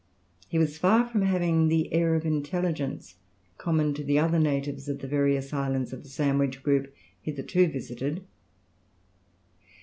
He 0.47 0.57
was 0.57 0.79
far 0.79 1.05
from 1.07 1.21
having 1.21 1.67
the 1.67 1.93
air 1.93 2.15
of 2.15 2.25
intelligence 2.25 3.17
common 3.59 3.93
to 3.93 4.03
the 4.03 4.17
other 4.17 4.39
natives 4.39 4.89
of 4.89 4.97
the 4.97 5.07
various 5.07 5.53
islands 5.53 5.93
of 5.93 6.01
the 6.01 6.09
Sandwich 6.09 6.63
group 6.63 6.91
hitherto 7.21 7.67
visited. 7.67 8.25